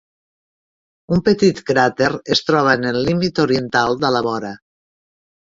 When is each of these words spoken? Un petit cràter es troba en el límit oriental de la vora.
Un 1.17 1.21
petit 1.27 1.61
cràter 1.67 2.07
es 2.37 2.41
troba 2.47 2.73
en 2.79 2.89
el 2.93 2.99
límit 3.11 3.43
oriental 3.45 4.01
de 4.07 4.13
la 4.19 4.25
vora. 4.31 4.53